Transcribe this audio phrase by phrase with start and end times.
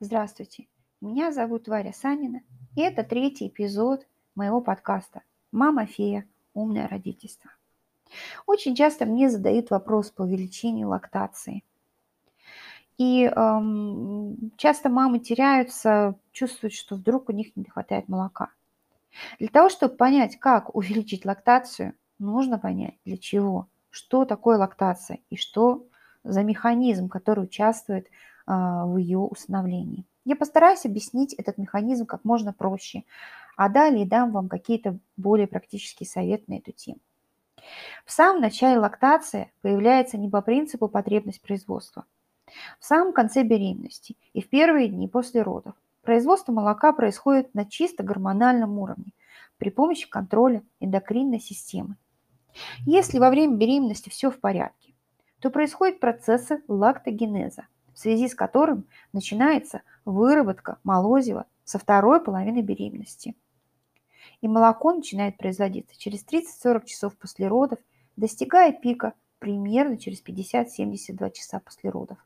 [0.00, 0.68] Здравствуйте,
[1.00, 2.42] меня зовут Варя Санина,
[2.76, 6.24] и это третий эпизод моего подкаста «Мама-фея.
[6.54, 7.50] Умное родительство».
[8.46, 11.64] Очень часто мне задают вопрос по увеличению лактации.
[12.96, 18.52] И эм, часто мамы теряются, чувствуют, что вдруг у них не хватает молока.
[19.40, 25.36] Для того, чтобы понять, как увеличить лактацию, нужно понять, для чего, что такое лактация и
[25.36, 25.88] что
[26.22, 28.06] за механизм, который участвует
[28.48, 30.04] в ее установлении.
[30.24, 33.04] Я постараюсь объяснить этот механизм как можно проще,
[33.56, 36.98] а далее дам вам какие-то более практические советы на эту тему.
[38.06, 42.06] В самом начале лактация появляется не по принципу потребность производства.
[42.80, 48.02] В самом конце беременности и в первые дни после родов производство молока происходит на чисто
[48.02, 49.12] гормональном уровне
[49.58, 51.96] при помощи контроля эндокринной системы.
[52.86, 54.94] Если во время беременности все в порядке,
[55.40, 57.66] то происходят процессы лактогенеза–
[57.98, 63.34] в связи с которым начинается выработка молозива со второй половины беременности.
[64.40, 67.80] И молоко начинает производиться через 30-40 часов после родов,
[68.14, 72.18] достигая пика примерно через 50-72 часа после родов.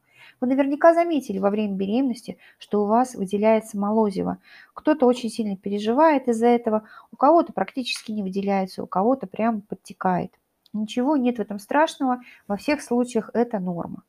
[0.43, 4.37] Вы наверняка заметили во время беременности, что у вас выделяется молозиво.
[4.75, 10.39] Кто-то очень сильно переживает из-за этого, у кого-то практически не выделяется, у кого-то прям подтекает.
[10.75, 14.03] Ничего нет в этом страшного, во всех случаях это норма.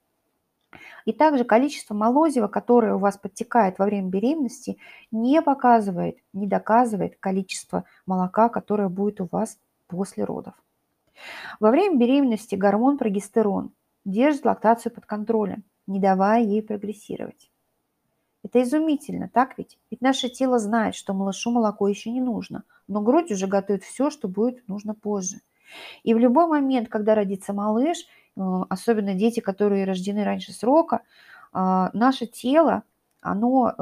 [1.05, 4.77] И также количество молозива, которое у вас подтекает во время беременности,
[5.11, 10.53] не показывает, не доказывает количество молока, которое будет у вас после родов.
[11.59, 13.71] Во время беременности гормон прогестерон
[14.05, 17.49] держит лактацию под контролем, не давая ей прогрессировать.
[18.43, 19.79] Это изумительно, так ведь?
[19.89, 24.09] Ведь наше тело знает, что малышу молоко еще не нужно, но грудь уже готовит все,
[24.09, 25.37] что будет нужно позже.
[26.03, 28.05] И в любой момент, когда родится малыш,
[28.35, 31.01] особенно дети, которые рождены раньше срока,
[31.51, 32.83] а, наше тело,
[33.21, 33.73] оно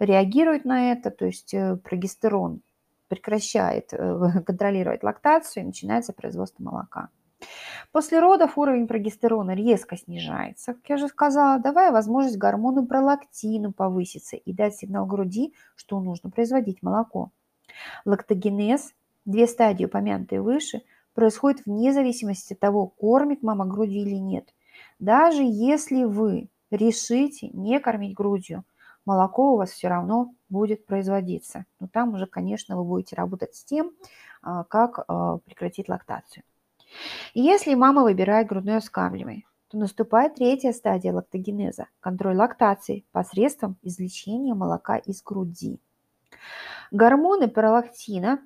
[0.00, 2.62] э, реагирует на это, то есть э, прогестерон
[3.08, 3.90] прекращает
[4.46, 7.08] контролировать лактацию и начинается производство молока.
[7.92, 14.36] После родов уровень прогестерона резко снижается, как я уже сказала, давая возможность гормону пролактину повыситься
[14.36, 17.30] и дать сигнал груди, что нужно производить молоко.
[18.06, 18.94] Лактогенез,
[19.26, 20.82] две стадии, упомянутые выше–
[21.16, 24.54] происходит вне зависимости от того, кормит мама грудью или нет.
[25.00, 28.64] Даже если вы решите не кормить грудью,
[29.06, 31.64] молоко у вас все равно будет производиться.
[31.80, 33.92] Но там уже, конечно, вы будете работать с тем,
[34.42, 36.44] а, как а, прекратить лактацию.
[37.34, 44.98] Если мама выбирает грудное вскармливание, то наступает третья стадия лактогенеза– контроль лактации посредством извлечения молока
[44.98, 45.80] из груди.
[46.90, 48.38] Гормоны пролактина,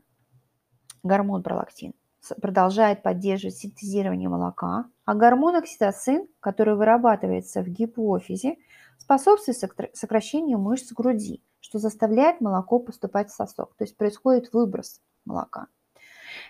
[1.02, 1.92] гормон пролактин
[2.40, 8.56] продолжает поддерживать синтезирование молока, а гормон окситоцин, который вырабатывается в гипофизе,
[8.98, 9.58] способствует
[9.94, 15.66] сокращению мышц груди, что заставляет молоко поступать в сосок, то есть происходит выброс молока.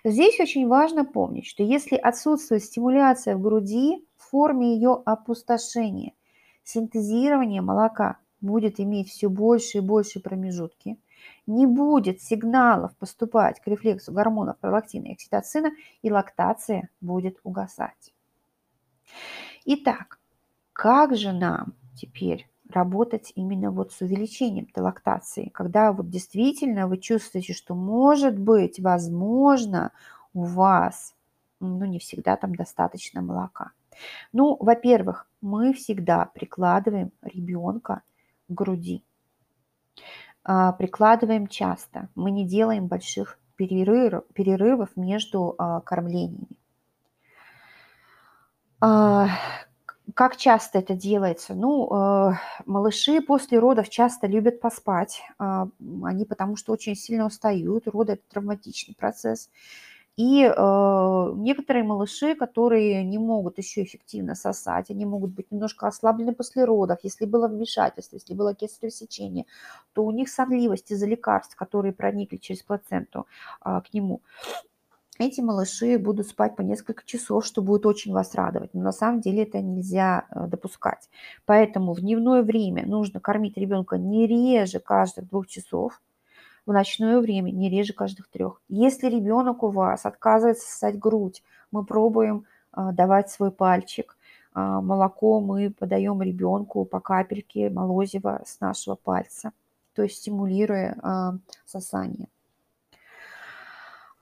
[0.04, 6.12] Здесь очень важно помнить, что если отсутствует стимуляция в груди в форме ее опустошения,
[6.64, 10.98] синтезирование молока будет иметь все больше и больше промежутки–
[11.46, 15.72] не будет сигналов поступать к рефлексу гормонов пролактина и окситоцина,
[16.02, 18.12] и лактация будет угасать.
[19.64, 20.18] Итак,
[20.72, 27.52] как же нам теперь работать именно вот с увеличением лактации, когда вот действительно вы чувствуете,
[27.52, 29.92] что может быть, возможно,
[30.32, 31.14] у вас,
[31.58, 33.72] ну не всегда там достаточно молока.
[34.32, 38.02] Ну, во-первых, мы всегда прикладываем ребенка
[38.48, 39.04] к груди.
[40.42, 42.08] А, прикладываем часто.
[42.14, 46.48] Мы не делаем больших перерывов между а, кормлениями.
[48.80, 49.28] А,
[50.14, 51.54] как часто это делается?
[51.54, 52.34] Ну,
[52.64, 55.22] малыши после родов часто любят поспать.
[55.38, 57.86] Они потому что очень сильно устают.
[57.86, 59.50] Роды– это травматичный процесс.
[60.20, 66.34] И э, некоторые малыши, которые не могут еще эффективно сосать, они могут быть немножко ослаблены
[66.34, 66.98] после родов.
[67.02, 69.46] Если было вмешательство, если было кесарево сечение,
[69.94, 73.26] то у них сонливость из-за лекарств, которые проникли через плаценту
[73.64, 74.20] э, к нему.
[75.18, 78.74] Эти малыши будут спать по несколько часов, что будет очень вас радовать.
[78.74, 81.08] Но на самом деле это нельзя э, допускать.
[81.46, 85.98] Поэтому в дневное время нужно кормить ребенка не реже каждых двух часов,
[86.70, 88.62] в ночное время, не реже каждых трех.
[88.68, 94.16] Если ребенок у вас отказывается сосать грудь, мы пробуем а, давать свой пальчик.
[94.52, 99.50] А, молоко мы подаем ребенку по капельке молозива с нашего пальца,
[99.94, 101.34] то есть стимулируя а,
[101.66, 102.28] сосание.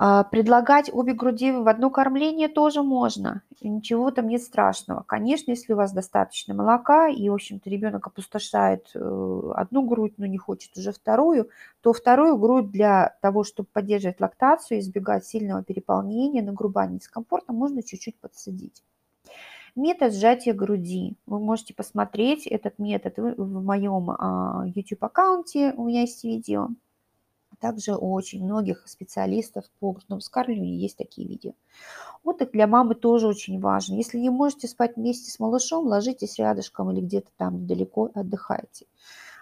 [0.00, 3.42] А, предлагать обе груди в одно кормление тоже можно.
[3.60, 5.02] Ничего там нет страшного.
[5.02, 10.26] Конечно, если у вас достаточно молока, и, в общем-то, ребенок опустошает э, одну грудь, но
[10.26, 11.50] не хочет уже вторую,
[11.80, 18.20] то вторую грудь для того, чтобы поддерживать лактацию, избегать сильного переполнения, нагрубания дискомфорта, можно чуть-чуть
[18.20, 18.84] подсадить.
[19.74, 21.16] Метод сжатия груди.
[21.26, 26.68] Вы можете посмотреть этот метод в моем а, YouTube-аккаунте, у меня есть видео.
[27.60, 31.52] Также у очень многих специалистов по грудному вскармливанию есть такие видео.
[32.22, 33.96] Отдых для мамы тоже очень важен.
[33.96, 38.86] Если не можете спать вместе с малышом, ложитесь рядышком или где-то там далеко отдыхайте.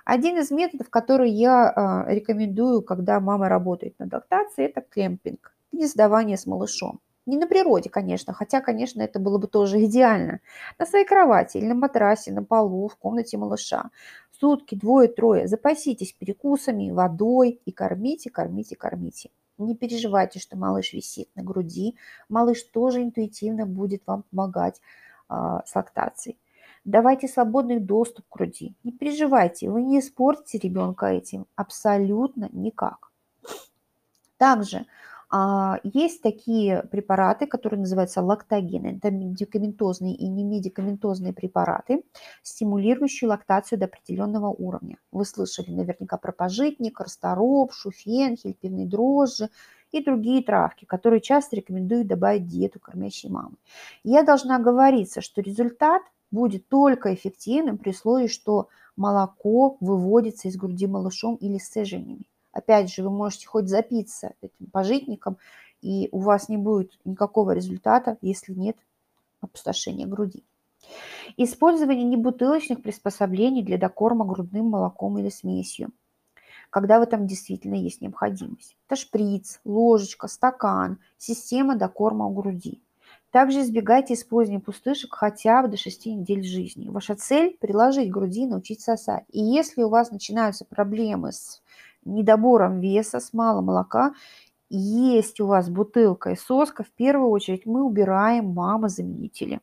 [0.04, 6.36] Один из методов, который я а, рекомендую, когда мама работает над лактацией, это кемпинг, гнездование
[6.36, 7.00] с малышом.
[7.26, 10.40] Не на природе, конечно, хотя, конечно, это было бы тоже идеально.
[10.78, 13.90] На своей кровати или на матрасе, на полу, в комнате малыша
[14.38, 19.30] сутки, двое-трое, запаситесь перекусами, водой и кормите, кормите, кормите.
[19.58, 21.96] Не переживайте, что малыш висит на груди.
[22.28, 24.80] Малыш тоже интуитивно будет вам помогать
[25.30, 25.34] э,
[25.64, 26.36] с лактацией.
[26.84, 28.74] Давайте свободный доступ к груди.
[28.84, 33.10] Не переживайте, вы не испортите ребенка этим абсолютно никак.
[34.36, 34.84] Также а,
[35.82, 38.98] есть такие препараты, которые называются лактогены.
[38.98, 42.04] Это медикаментозные и немедикаментозные препараты,
[42.42, 44.98] стимулирующие лактацию до определенного уровня.
[45.10, 49.50] Вы слышали наверняка про пожитник, растороп, шуфенхель, пивные дрожжи
[49.90, 53.56] и другие травки, которые часто рекомендуют добавить в диету кормящей мамы.
[54.04, 60.86] Я должна говориться, что результат будет только эффективным при условии, что молоко выводится из груди
[60.86, 62.26] малышом или сцежениями.
[62.56, 65.36] Опять же, вы можете хоть запиться этим пожитником,
[65.82, 68.78] и у вас не будет никакого результата, если нет
[69.42, 70.42] опустошения груди.
[71.36, 75.92] Использование небутылочных приспособлений для докорма грудным молоком или смесью,
[76.70, 78.78] когда в этом действительно есть необходимость.
[78.86, 82.80] Это шприц, ложечка, стакан, система докорма у груди.
[83.32, 86.88] Также избегайте использования пустышек хотя бы до 6 недель жизни.
[86.88, 89.24] Ваша цель– приложить груди, научить сосать.
[89.28, 91.60] И если у вас начинаются проблемы с
[92.06, 94.14] недобором веса, с мало молока,
[94.68, 99.60] есть у вас бутылка и соска, в первую очередь мы убираем мамозаменители.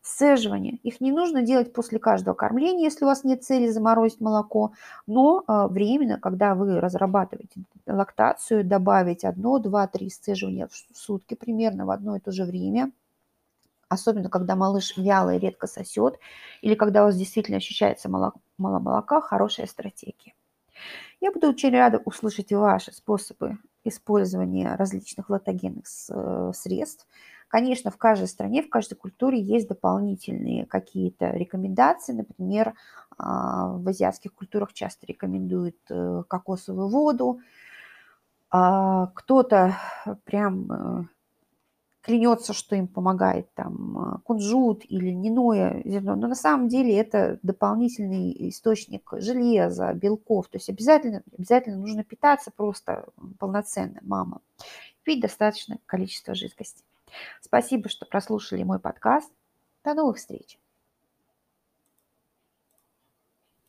[0.00, 0.78] Сцеживание.
[0.82, 4.72] Их не нужно делать после каждого кормления, если у вас нет цели заморозить молоко,
[5.06, 11.86] но э, временно, когда вы разрабатываете лактацию, добавить одно, два, три сцеживания в сутки примерно
[11.86, 12.90] в одно и то же время,
[13.88, 16.18] особенно когда малыш вяло и редко сосет,
[16.62, 20.34] или когда у вас действительно ощущается мало, мало молока, хорошая стратегия.
[21.22, 27.06] Я буду очень рада услышать ваши способы использования различных латогенных э, средств.
[27.46, 32.12] Конечно, в каждой стране, в каждой культуре есть дополнительные какие-то рекомендации.
[32.12, 32.74] Например,
[33.16, 37.38] а, в азиатских культурах часто рекомендуют э, кокосовую воду.
[38.50, 39.76] А, кто-то
[40.24, 41.04] прям э,
[42.02, 47.38] клянется, что им помогает там а, кунжут или льняное зерно, но на самом деле это
[47.42, 53.06] дополнительный источник железа, белков, то есть обязательно, обязательно нужно питаться просто
[53.38, 54.40] полноценно, мама,
[55.04, 56.82] пить достаточное количество жидкости.
[57.40, 59.30] Спасибо, что прослушали мой подкаст.
[59.84, 60.58] До новых встреч!